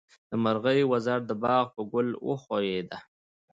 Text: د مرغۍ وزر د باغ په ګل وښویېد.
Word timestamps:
د 0.29 0.31
مرغۍ 0.43 0.79
وزر 0.91 1.19
د 1.29 1.31
باغ 1.43 1.65
په 1.75 1.81
ګل 1.91 2.09
وښویېد. 2.27 2.89